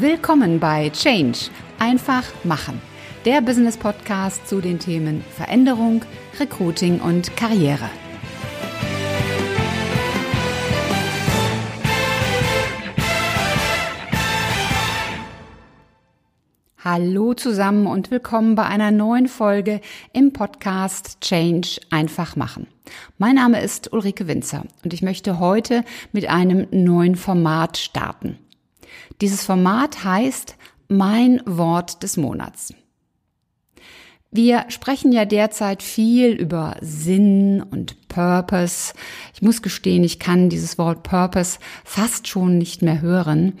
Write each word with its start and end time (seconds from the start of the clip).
Willkommen 0.00 0.58
bei 0.58 0.90
Change. 0.90 1.50
Einfach 1.78 2.24
machen. 2.42 2.82
Der 3.24 3.40
Business 3.40 3.76
Podcast 3.76 4.48
zu 4.48 4.60
den 4.60 4.80
Themen 4.80 5.22
Veränderung, 5.36 6.04
Recruiting 6.40 6.98
und 7.00 7.36
Karriere. 7.36 7.88
Hallo 16.82 17.34
zusammen 17.34 17.86
und 17.86 18.10
willkommen 18.10 18.56
bei 18.56 18.64
einer 18.64 18.90
neuen 18.90 19.28
Folge 19.28 19.80
im 20.12 20.32
Podcast 20.32 21.20
Change 21.20 21.80
einfach 21.90 22.34
machen. 22.34 22.66
Mein 23.18 23.36
Name 23.36 23.62
ist 23.62 23.92
Ulrike 23.92 24.26
Winzer 24.26 24.64
und 24.82 24.92
ich 24.92 25.02
möchte 25.02 25.38
heute 25.38 25.84
mit 26.10 26.28
einem 26.28 26.66
neuen 26.72 27.14
Format 27.14 27.78
starten. 27.78 28.40
Dieses 29.20 29.44
Format 29.44 30.04
heißt 30.04 30.56
Mein 30.88 31.40
Wort 31.46 32.02
des 32.02 32.16
Monats. 32.16 32.74
Wir 34.30 34.64
sprechen 34.68 35.12
ja 35.12 35.26
derzeit 35.26 35.80
viel 35.80 36.32
über 36.32 36.76
Sinn 36.80 37.62
und 37.62 38.08
Purpose. 38.08 38.92
Ich 39.32 39.42
muss 39.42 39.62
gestehen, 39.62 40.02
ich 40.02 40.18
kann 40.18 40.48
dieses 40.48 40.76
Wort 40.76 41.04
Purpose 41.04 41.60
fast 41.84 42.26
schon 42.26 42.58
nicht 42.58 42.82
mehr 42.82 43.00
hören. 43.00 43.52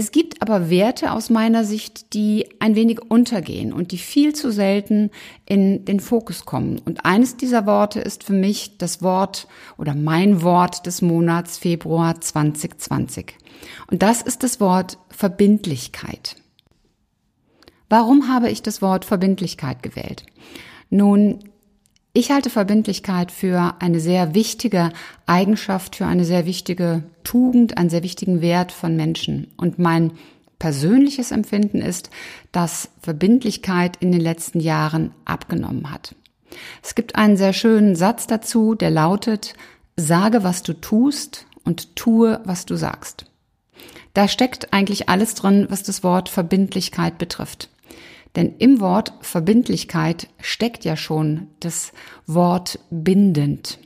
Es 0.00 0.12
gibt 0.12 0.42
aber 0.42 0.70
Werte 0.70 1.10
aus 1.10 1.28
meiner 1.28 1.64
Sicht, 1.64 2.14
die 2.14 2.48
ein 2.60 2.76
wenig 2.76 3.02
untergehen 3.10 3.72
und 3.72 3.90
die 3.90 3.98
viel 3.98 4.32
zu 4.32 4.52
selten 4.52 5.10
in 5.44 5.86
den 5.86 5.98
Fokus 5.98 6.44
kommen. 6.44 6.78
Und 6.84 7.04
eines 7.04 7.36
dieser 7.36 7.66
Worte 7.66 7.98
ist 7.98 8.22
für 8.22 8.32
mich 8.32 8.78
das 8.78 9.02
Wort 9.02 9.48
oder 9.76 9.96
mein 9.96 10.40
Wort 10.42 10.86
des 10.86 11.02
Monats 11.02 11.58
Februar 11.58 12.20
2020. 12.20 13.34
Und 13.90 14.04
das 14.04 14.22
ist 14.22 14.44
das 14.44 14.60
Wort 14.60 14.98
Verbindlichkeit. 15.08 16.36
Warum 17.88 18.28
habe 18.28 18.50
ich 18.50 18.62
das 18.62 18.80
Wort 18.80 19.04
Verbindlichkeit 19.04 19.82
gewählt? 19.82 20.26
Nun, 20.90 21.40
ich 22.18 22.32
halte 22.32 22.50
Verbindlichkeit 22.50 23.30
für 23.30 23.76
eine 23.78 24.00
sehr 24.00 24.34
wichtige 24.34 24.90
Eigenschaft, 25.26 25.94
für 25.94 26.06
eine 26.06 26.24
sehr 26.24 26.46
wichtige 26.46 27.04
Tugend, 27.22 27.78
einen 27.78 27.90
sehr 27.90 28.02
wichtigen 28.02 28.40
Wert 28.40 28.72
von 28.72 28.96
Menschen. 28.96 29.52
Und 29.56 29.78
mein 29.78 30.10
persönliches 30.58 31.30
Empfinden 31.30 31.80
ist, 31.80 32.10
dass 32.50 32.90
Verbindlichkeit 33.00 33.98
in 34.00 34.10
den 34.10 34.20
letzten 34.20 34.58
Jahren 34.58 35.12
abgenommen 35.26 35.92
hat. 35.92 36.16
Es 36.82 36.96
gibt 36.96 37.14
einen 37.14 37.36
sehr 37.36 37.52
schönen 37.52 37.94
Satz 37.94 38.26
dazu, 38.26 38.74
der 38.74 38.90
lautet, 38.90 39.54
sage, 39.96 40.42
was 40.42 40.64
du 40.64 40.72
tust 40.72 41.46
und 41.62 41.94
tue, 41.94 42.40
was 42.42 42.66
du 42.66 42.74
sagst. 42.74 43.26
Da 44.14 44.26
steckt 44.26 44.72
eigentlich 44.72 45.08
alles 45.08 45.36
drin, 45.36 45.68
was 45.70 45.84
das 45.84 46.02
Wort 46.02 46.28
Verbindlichkeit 46.28 47.16
betrifft. 47.16 47.68
Denn 48.36 48.54
im 48.58 48.80
Wort 48.80 49.12
Verbindlichkeit 49.20 50.28
steckt 50.40 50.84
ja 50.84 50.96
schon 50.96 51.48
das 51.60 51.92
Wort 52.26 52.78
bindend. 52.90 53.78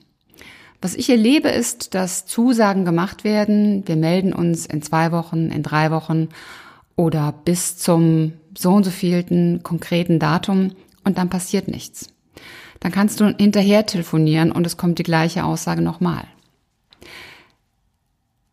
Was 0.80 0.96
ich 0.96 1.08
erlebe, 1.08 1.48
ist, 1.48 1.94
dass 1.94 2.26
Zusagen 2.26 2.84
gemacht 2.84 3.22
werden. 3.22 3.86
Wir 3.86 3.96
melden 3.96 4.32
uns 4.32 4.66
in 4.66 4.82
zwei 4.82 5.12
Wochen, 5.12 5.50
in 5.50 5.62
drei 5.62 5.92
Wochen 5.92 6.28
oder 6.96 7.32
bis 7.32 7.78
zum 7.78 8.32
so 8.58 8.72
und 8.72 8.84
so 8.84 8.90
vielten 8.90 9.62
konkreten 9.62 10.18
Datum 10.18 10.72
und 11.04 11.18
dann 11.18 11.30
passiert 11.30 11.68
nichts. 11.68 12.08
Dann 12.80 12.90
kannst 12.90 13.20
du 13.20 13.26
hinterher 13.36 13.86
telefonieren 13.86 14.50
und 14.50 14.66
es 14.66 14.76
kommt 14.76 14.98
die 14.98 15.04
gleiche 15.04 15.44
Aussage 15.44 15.82
nochmal. 15.82 16.24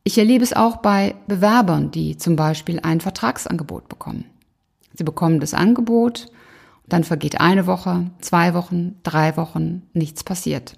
Ich 0.04 0.18
erlebe 0.18 0.44
es 0.44 0.54
auch 0.54 0.78
bei 0.78 1.16
Bewerbern, 1.28 1.92
die 1.92 2.16
zum 2.18 2.36
Beispiel 2.36 2.80
ein 2.80 3.02
Vertragsangebot 3.02 3.90
bekommen. 3.90 4.26
Sie 5.00 5.06
bekommen 5.06 5.40
das 5.40 5.54
Angebot, 5.54 6.30
dann 6.86 7.06
vergeht 7.06 7.40
eine 7.40 7.68
Woche, 7.68 8.12
zwei 8.20 8.54
Wochen, 8.54 8.98
drei 9.04 9.38
Wochen, 9.38 9.84
nichts 9.94 10.26
passiert. 10.26 10.76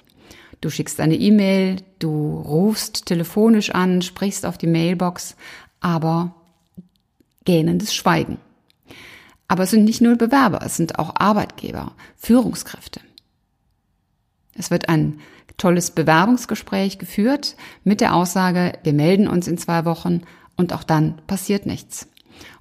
Du 0.62 0.70
schickst 0.70 1.00
eine 1.00 1.16
E-Mail, 1.16 1.78
du 1.98 2.36
rufst 2.40 3.08
telefonisch 3.08 3.72
an, 3.72 4.04
sprichst 4.04 4.46
auf 4.46 4.60
die 4.60 4.68
Mailbox, 4.68 5.36
aber 5.80 6.36
gähnendes 7.46 7.96
Schweigen. 7.96 8.38
Aber 9.48 9.64
es 9.64 9.72
sind 9.72 9.86
nicht 9.86 10.02
nur 10.02 10.18
Bewerber, 10.18 10.60
es 10.64 10.78
sind 10.78 11.00
auch 11.00 11.16
Arbeitgeber, 11.16 11.94
Führungskräfte. 12.16 13.02
Es 14.54 14.70
wird 14.70 14.88
ein 14.88 15.20
tolles 15.58 15.90
Bewerbungsgespräch 15.90 17.00
geführt 17.00 17.56
mit 17.84 18.02
der 18.02 18.14
Aussage, 18.14 18.74
wir 18.84 18.94
melden 18.94 19.28
uns 19.28 19.48
in 19.48 19.58
zwei 19.58 19.84
Wochen 19.86 20.22
und 20.58 20.74
auch 20.74 20.84
dann 20.84 21.20
passiert 21.26 21.66
nichts. 21.66 22.08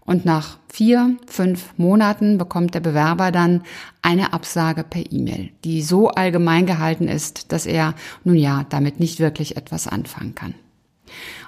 Und 0.05 0.25
nach 0.25 0.59
vier, 0.69 1.17
fünf 1.27 1.73
Monaten 1.77 2.39
bekommt 2.39 2.75
der 2.75 2.81
Bewerber 2.81 3.31
dann 3.31 3.63
eine 4.03 4.33
Absage 4.33 4.83
per 4.83 5.13
E-Mail, 5.13 5.51
die 5.65 5.83
so 5.83 6.09
allgemein 6.09 6.67
gehalten 6.67 7.07
ist, 7.07 7.53
dass 7.53 7.67
er 7.67 7.95
nun 8.25 8.37
ja 8.37 8.65
damit 8.69 8.99
nicht 8.99 9.21
wirklich 9.21 9.57
etwas 9.57 9.87
anfangen 9.87 10.35
kann. 10.35 10.55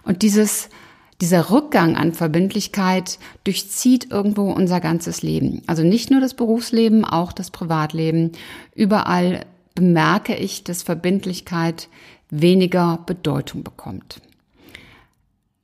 Und 0.05 0.23
dieses 0.23 0.69
dieser 1.23 1.51
Rückgang 1.51 1.95
an 1.95 2.15
Verbindlichkeit 2.15 3.21
durchzieht 3.45 4.11
irgendwo 4.11 4.51
unser 4.51 4.81
ganzes 4.81 5.23
Leben. 5.23 5.63
Also 5.69 5.85
nicht 5.85 6.11
nur 6.11 6.21
das 6.21 6.35
Berufsleben, 6.35 7.05
auch 7.05 7.31
das 7.31 7.53
Privatleben. 7.53 8.33
Überall 8.75 9.47
bemerke 9.77 10.35
ich, 10.35 10.65
dass 10.65 10.83
Verbindlichkeit 10.83 11.89
weniger 12.29 12.99
Bedeutung 13.07 13.63
bekommt. 13.63 14.21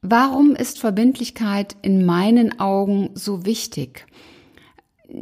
Warum 0.01 0.55
ist 0.55 0.79
Verbindlichkeit 0.79 1.75
in 1.83 2.07
meinen 2.07 2.61
Augen 2.61 3.11
so 3.15 3.45
wichtig? 3.45 4.07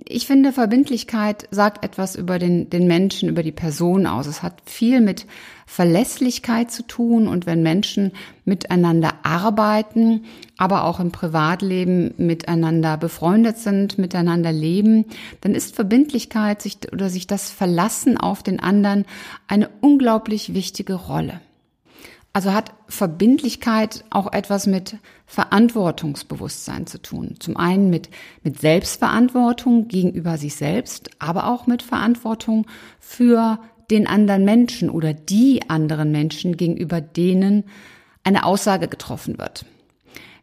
Ich 0.07 0.27
finde, 0.27 0.53
Verbindlichkeit 0.53 1.49
sagt 1.53 1.85
etwas 1.85 2.17
über 2.17 2.39
den, 2.41 2.69
den 2.69 2.87
Menschen, 2.89 3.29
über 3.29 3.43
die 3.45 3.53
Person 3.53 4.07
aus. 4.07 4.27
Es 4.27 4.43
hat 4.43 4.61
viel 4.67 5.01
mit 5.01 5.27
Verlässlichkeit 5.65 6.73
zu 6.73 6.83
tun 6.83 7.29
und 7.29 7.47
wenn 7.47 7.63
Menschen 7.63 8.13
miteinander 8.45 9.15
arbeiten, 9.23 10.25
aber 10.59 10.85
auch 10.85 10.99
im 10.99 11.13
Privatleben 11.13 12.13
miteinander 12.19 12.97
befreundet 12.97 13.59
sind, 13.59 13.97
miteinander 13.97 14.53
leben, 14.53 15.07
dann 15.41 15.55
ist 15.55 15.75
Verbindlichkeit 15.75 16.61
sich, 16.61 16.79
oder 16.93 17.09
sich 17.09 17.29
das 17.29 17.51
Verlassen 17.51 18.19
auf 18.19 18.43
den 18.43 18.59
anderen 18.59 19.07
eine 19.47 19.71
unglaublich 19.81 20.53
wichtige 20.53 20.95
Rolle. 20.95 21.41
Also 22.37 22.53
hat 22.53 22.75
Verbindlichkeit 22.87 24.05
auch 24.11 24.31
etwas 24.31 24.67
mit 24.67 24.99
Verantwortungsbewusstsein 25.25 26.87
zu 26.87 27.01
tun. 27.01 27.37
Zum 27.39 27.57
einen 27.57 27.89
mit, 27.89 28.11
mit 28.43 28.61
Selbstverantwortung 28.61 29.89
gegenüber 29.89 30.37
sich 30.37 30.55
selbst, 30.55 31.09
aber 31.19 31.47
auch 31.47 31.67
mit 31.67 31.83
Verantwortung 31.83 32.67
für 33.01 33.59
den 33.91 34.07
anderen 34.07 34.45
Menschen 34.45 34.91
oder 34.91 35.15
die 35.15 35.71
anderen 35.71 36.13
Menschen, 36.13 36.59
gegenüber 36.59 37.01
denen 37.01 37.65
eine 38.23 38.45
Aussage 38.45 38.89
getroffen 38.89 39.39
wird. 39.39 39.65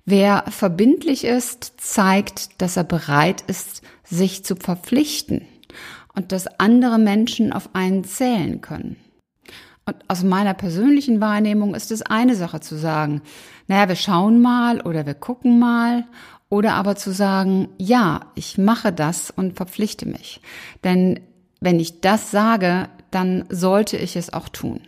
Wer 0.04 0.46
verbindlich 0.50 1.25
ist, 1.25 1.74
zeigt, 1.78 2.60
dass 2.60 2.75
er 2.75 2.86
bereit 2.86 3.42
ist, 3.46 3.84
sich 4.04 4.44
zu 4.44 4.56
verpflichten 4.56 5.44
und 6.16 6.31
dass 6.31 6.60
andere 6.60 6.98
Menschen 6.98 7.54
auf 7.54 7.70
einen 7.75 8.04
zählen 8.04 8.62
können. 8.62 8.96
Und 9.86 9.98
aus 10.08 10.24
meiner 10.24 10.54
persönlichen 10.54 11.20
Wahrnehmung 11.20 11.76
ist 11.76 11.92
es 11.92 12.02
eine 12.02 12.36
Sache 12.36 12.62
zu 12.62 12.78
sagen, 12.78 13.22
naja, 13.68 13.90
wir 13.90 13.96
schauen 13.96 14.42
mal 14.42 14.82
oder 14.82 15.06
wir 15.06 15.14
gucken 15.14 15.60
mal 15.60 16.06
oder 16.50 16.76
aber 16.76 16.96
zu 16.96 17.12
sagen, 17.12 17.70
ja, 17.78 18.28
ich 18.36 18.58
mache 18.58 18.94
das 18.94 19.32
und 19.32 19.58
verpflichte 19.58 20.08
mich. 20.08 20.40
Denn 20.84 21.20
wenn 21.60 21.80
ich 21.80 22.02
das 22.02 22.32
sage, 22.32 22.90
dann 23.12 23.46
sollte 23.50 23.98
ich 23.98 24.16
es 24.16 24.32
auch 24.32 24.50
tun. 24.50 24.82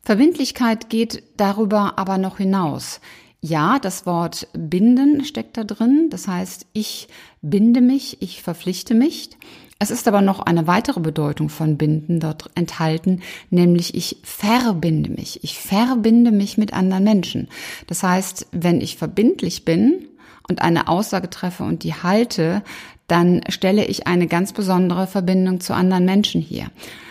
Verbindlichkeit 0.00 0.88
geht 0.88 1.22
darüber 1.36 1.98
aber 1.98 2.18
noch 2.18 2.38
hinaus. 2.38 3.00
Ja, 3.42 3.78
das 3.78 4.04
Wort 4.04 4.48
binden 4.52 5.24
steckt 5.24 5.56
da 5.56 5.64
drin. 5.64 6.08
Das 6.10 6.28
heißt, 6.28 6.66
ich 6.72 7.08
binde 7.40 7.80
mich, 7.80 8.20
ich 8.20 8.42
verpflichte 8.42 8.94
mich. 8.94 9.30
Es 9.78 9.90
ist 9.90 10.06
aber 10.06 10.20
noch 10.20 10.40
eine 10.40 10.66
weitere 10.66 11.00
Bedeutung 11.00 11.48
von 11.48 11.78
binden 11.78 12.20
dort 12.20 12.50
enthalten, 12.54 13.22
nämlich 13.48 13.94
ich 13.94 14.18
verbinde 14.22 15.10
mich. 15.10 15.42
Ich 15.42 15.58
verbinde 15.58 16.32
mich 16.32 16.58
mit 16.58 16.74
anderen 16.74 17.04
Menschen. 17.04 17.48
Das 17.86 18.02
heißt, 18.02 18.48
wenn 18.52 18.82
ich 18.82 18.98
verbindlich 18.98 19.64
bin 19.64 20.06
und 20.46 20.60
eine 20.60 20.88
Aussage 20.88 21.30
treffe 21.30 21.64
und 21.64 21.82
die 21.82 21.94
halte, 21.94 22.62
dann 23.06 23.40
stelle 23.48 23.86
ich 23.86 24.06
eine 24.06 24.26
ganz 24.26 24.52
besondere 24.52 25.06
Verbindung 25.06 25.60
zu 25.60 25.72
anderen 25.72 26.04
Menschen 26.04 26.42
hier. 26.42 26.66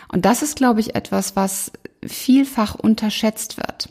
Und 0.08 0.26
das 0.26 0.44
ist, 0.44 0.56
glaube 0.56 0.80
ich, 0.80 0.94
etwas, 0.94 1.36
was 1.36 1.72
vielfach 2.06 2.76
unterschätzt 2.76 3.58
wird. 3.58 3.90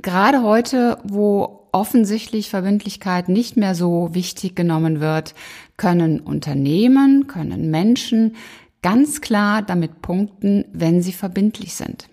Gerade 0.00 0.42
heute, 0.42 0.98
wo 1.02 1.68
offensichtlich 1.72 2.50
Verbindlichkeit 2.50 3.28
nicht 3.28 3.56
mehr 3.56 3.74
so 3.74 4.10
wichtig 4.12 4.54
genommen 4.54 5.00
wird, 5.00 5.34
können 5.76 6.20
Unternehmen, 6.20 7.26
können 7.26 7.70
Menschen 7.70 8.36
ganz 8.80 9.20
klar 9.20 9.62
damit 9.62 10.00
punkten, 10.00 10.64
wenn 10.72 11.02
sie 11.02 11.12
verbindlich 11.12 11.74
sind. 11.74 12.08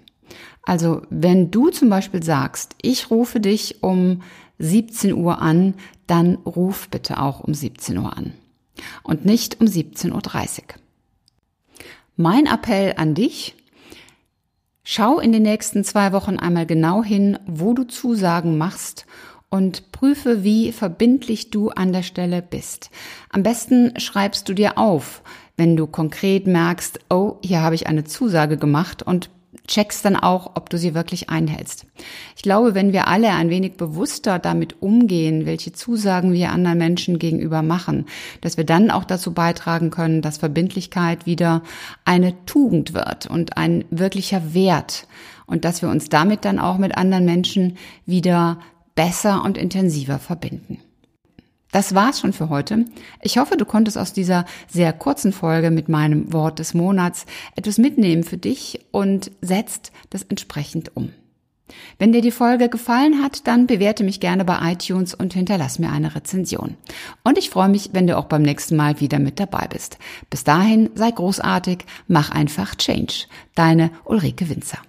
Also 0.64 1.04
wenn 1.10 1.52
du 1.52 1.70
zum 1.70 1.90
Beispiel 1.90 2.24
sagst, 2.24 2.76
ich 2.82 3.12
rufe 3.12 3.40
dich 3.40 3.84
um 3.84 4.24
17 4.58 5.14
Uhr 5.14 5.40
an, 5.42 5.76
dann 6.08 6.36
ruf 6.36 6.90
bitte 6.90 7.22
auch 7.22 7.42
um 7.42 7.54
17 7.54 7.98
Uhr 7.98 8.18
an 8.18 8.34
und 9.04 9.26
nicht 9.26 9.62
um 9.62 9.68
17.30 9.68 10.12
Uhr. 10.12 10.64
Mein 12.18 12.46
Appell 12.46 12.94
an 12.98 13.14
dich, 13.14 13.56
schau 14.86 15.20
in 15.20 15.34
den 15.34 15.44
nächsten 15.44 15.84
zwei 15.84 16.14
Wochen 16.14 16.38
einmal 16.38 16.66
genau 16.66 17.04
hin, 17.04 17.38
wo 17.46 17.74
du 17.74 17.84
Zusagen 17.84 18.58
machst 18.58 19.06
und 19.50 19.92
prüfe, 19.92 20.44
wie 20.44 20.72
verbindlich 20.72 21.50
du 21.50 21.70
an 21.70 21.92
der 21.92 22.04
Stelle 22.04 22.42
bist. 22.42 22.90
Am 23.30 23.44
besten 23.44 24.00
schreibst 24.00 24.48
du 24.48 24.54
dir 24.54 24.78
auf, 24.78 25.22
wenn 25.58 25.76
du 25.76 25.88
konkret 25.88 26.48
merkst, 26.48 27.00
oh, 27.10 27.38
hier 27.44 27.62
habe 27.62 27.76
ich 27.76 27.88
eine 27.88 28.04
Zusage 28.04 28.58
gemacht 28.58 29.04
und 29.04 29.30
checkst 29.68 30.06
dann 30.06 30.16
auch, 30.16 30.52
ob 30.56 30.70
du 30.70 30.78
sie 30.78 30.94
wirklich 30.94 31.30
einhältst. 31.30 31.86
Ich 32.36 32.44
glaube, 32.44 32.76
wenn 32.76 32.94
wir 32.94 33.08
alle 33.08 33.32
ein 33.32 33.50
wenig 33.50 33.78
bewusster 33.78 34.40
damit 34.40 34.82
umgehen, 34.82 35.46
welche 35.46 35.74
Zusagen 35.74 36.34
wir 36.34 36.52
anderen 36.52 36.78
Menschen 36.78 37.20
gegenüber 37.20 37.62
machen, 37.62 38.06
dass 38.42 38.58
wir 38.58 38.64
dann 38.64 38.92
auch 38.92 39.04
dazu 39.04 39.34
beitragen 39.34 39.90
können, 39.90 40.22
dass 40.22 40.38
Verbindlichkeit 40.38 41.26
wieder 41.26 41.64
eine 42.04 42.34
Tugend 42.46 42.94
wird 42.94 43.28
und 43.28 43.58
ein 43.58 43.86
wirklicher 43.90 44.54
Wert 44.54 45.08
und 45.46 45.66
dass 45.66 45.82
wir 45.82 45.90
uns 45.90 46.10
damit 46.10 46.46
dann 46.46 46.60
auch 46.60 46.78
mit 46.78 46.98
anderen 46.98 47.26
Menschen 47.26 47.78
wieder 48.06 48.60
besser 48.96 49.44
und 49.44 49.58
intensiver 49.58 50.20
verbinden. 50.20 50.80
Das 51.76 51.94
war's 51.94 52.22
schon 52.22 52.32
für 52.32 52.48
heute. 52.48 52.86
Ich 53.22 53.38
hoffe, 53.38 53.58
du 53.58 53.66
konntest 53.66 53.98
aus 53.98 54.14
dieser 54.14 54.46
sehr 54.70 54.94
kurzen 54.94 55.34
Folge 55.34 55.72
mit 55.72 55.90
meinem 55.90 56.32
Wort 56.32 56.60
des 56.60 56.74
Monats 56.74 57.26
etwas 57.58 57.78
mitnehmen 57.78 58.24
für 58.24 58.38
dich 58.38 58.86
und 58.92 59.30
setzt 59.42 59.92
das 60.10 60.24
entsprechend 60.24 60.96
um. 60.96 61.12
Wenn 62.00 62.14
dir 62.14 62.22
die 62.22 62.32
Folge 62.32 62.70
gefallen 62.70 63.22
hat, 63.22 63.46
dann 63.46 63.68
bewerte 63.68 64.06
mich 64.06 64.22
gerne 64.22 64.46
bei 64.46 64.72
iTunes 64.72 65.14
und 65.14 65.34
hinterlass 65.34 65.78
mir 65.78 65.92
eine 65.92 66.16
Rezension. 66.16 66.78
Und 67.26 67.38
ich 67.38 67.50
freue 67.50 67.68
mich, 67.68 67.90
wenn 67.92 68.08
du 68.08 68.16
auch 68.18 68.28
beim 68.28 68.44
nächsten 68.44 68.78
Mal 68.78 69.02
wieder 69.02 69.20
mit 69.20 69.42
dabei 69.42 69.68
bist. 69.68 69.98
Bis 70.30 70.46
dahin, 70.46 70.92
sei 70.96 71.12
großartig, 71.12 71.80
mach 72.08 72.32
einfach 72.32 72.76
Change. 72.76 73.26
Deine 73.54 73.92
Ulrike 74.06 74.48
Winzer. 74.48 74.80